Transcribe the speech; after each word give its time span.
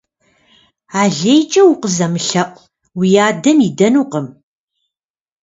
Алейкӏэ 0.99 1.61
укъызэмылъэӏу, 1.71 2.63
уи 2.99 3.09
адэм 3.27 3.57
идэнукъым. 3.67 4.27